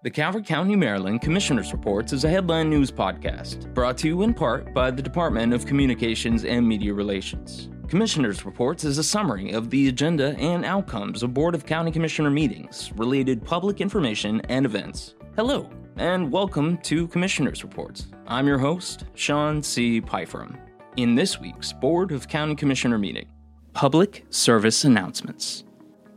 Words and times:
The 0.00 0.10
Calvert 0.10 0.46
County, 0.46 0.76
Maryland 0.76 1.22
Commissioner's 1.22 1.72
Reports 1.72 2.12
is 2.12 2.22
a 2.22 2.28
headline 2.28 2.70
news 2.70 2.88
podcast 2.88 3.74
brought 3.74 3.98
to 3.98 4.06
you 4.06 4.22
in 4.22 4.32
part 4.32 4.72
by 4.72 4.92
the 4.92 5.02
Department 5.02 5.52
of 5.52 5.66
Communications 5.66 6.44
and 6.44 6.64
Media 6.64 6.94
Relations. 6.94 7.68
Commissioner's 7.88 8.46
Reports 8.46 8.84
is 8.84 8.98
a 8.98 9.02
summary 9.02 9.50
of 9.50 9.70
the 9.70 9.88
agenda 9.88 10.36
and 10.38 10.64
outcomes 10.64 11.24
of 11.24 11.34
Board 11.34 11.56
of 11.56 11.66
County 11.66 11.90
Commissioner 11.90 12.30
meetings, 12.30 12.92
related 12.94 13.44
public 13.44 13.80
information, 13.80 14.40
and 14.42 14.64
events. 14.64 15.16
Hello, 15.34 15.68
and 15.96 16.30
welcome 16.30 16.78
to 16.78 17.08
Commissioner's 17.08 17.64
Reports. 17.64 18.06
I'm 18.28 18.46
your 18.46 18.58
host, 18.58 19.02
Sean 19.14 19.60
C. 19.64 20.00
Pyfram. 20.00 20.60
In 20.96 21.16
this 21.16 21.40
week's 21.40 21.72
Board 21.72 22.12
of 22.12 22.28
County 22.28 22.54
Commissioner 22.54 22.98
meeting, 22.98 23.26
public 23.72 24.24
service 24.30 24.84
announcements. 24.84 25.64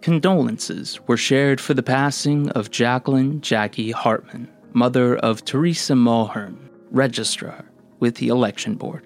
Condolences 0.01 0.99
were 1.07 1.17
shared 1.17 1.61
for 1.61 1.75
the 1.75 1.83
passing 1.83 2.49
of 2.49 2.71
Jacqueline 2.71 3.39
Jackie 3.41 3.91
Hartman, 3.91 4.49
mother 4.73 5.15
of 5.17 5.45
Teresa 5.45 5.93
Mulhern, 5.93 6.57
registrar 6.89 7.65
with 7.99 8.15
the 8.15 8.29
election 8.29 8.75
board. 8.75 9.05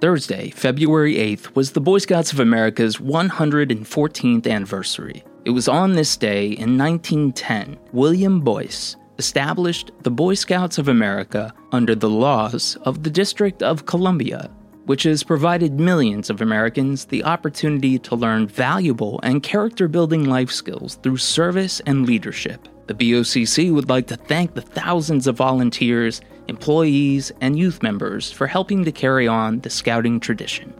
Thursday, 0.00 0.50
February 0.50 1.16
8th, 1.16 1.56
was 1.56 1.72
the 1.72 1.80
Boy 1.80 1.98
Scouts 1.98 2.32
of 2.32 2.38
America's 2.38 2.98
114th 2.98 4.48
anniversary. 4.48 5.24
It 5.44 5.50
was 5.50 5.66
on 5.66 5.94
this 5.94 6.16
day 6.16 6.50
in 6.50 6.78
1910, 6.78 7.76
William 7.92 8.40
Boyce 8.40 8.94
established 9.18 9.90
the 10.04 10.10
Boy 10.12 10.34
Scouts 10.34 10.78
of 10.78 10.86
America 10.86 11.52
under 11.72 11.96
the 11.96 12.08
laws 12.08 12.76
of 12.82 13.02
the 13.02 13.10
District 13.10 13.60
of 13.60 13.86
Columbia 13.86 14.48
which 14.88 15.02
has 15.02 15.22
provided 15.22 15.78
millions 15.78 16.30
of 16.30 16.40
Americans 16.40 17.04
the 17.04 17.22
opportunity 17.22 17.98
to 17.98 18.16
learn 18.16 18.46
valuable 18.46 19.20
and 19.22 19.42
character 19.42 19.86
building 19.86 20.24
life 20.24 20.50
skills 20.50 20.94
through 21.02 21.18
service 21.18 21.80
and 21.84 22.06
leadership. 22.06 22.66
The 22.86 22.94
BOCC 22.94 23.70
would 23.70 23.90
like 23.90 24.06
to 24.06 24.16
thank 24.16 24.54
the 24.54 24.62
thousands 24.62 25.26
of 25.26 25.36
volunteers, 25.36 26.22
employees, 26.48 27.30
and 27.42 27.58
youth 27.58 27.82
members 27.82 28.32
for 28.32 28.46
helping 28.46 28.82
to 28.86 28.90
carry 28.90 29.28
on 29.28 29.60
the 29.60 29.68
scouting 29.68 30.20
tradition. 30.20 30.72